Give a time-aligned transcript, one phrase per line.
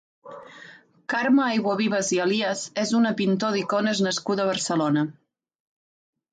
[1.13, 5.09] Carme Ayguavives i Elias és una pintor d’icones nascuda a Barcelona.